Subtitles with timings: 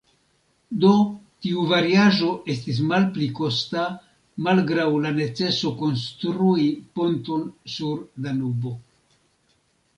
[0.83, 0.93] Do
[1.47, 3.85] tiu variaĵo estis malpli kosta,
[4.49, 6.67] malgraŭ la neceso konstrui
[6.99, 8.77] ponton sur Danubo.